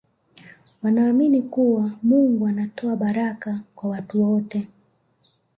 [0.83, 4.67] wanaamini kuwa mungu anatoa baraka kwa watu wote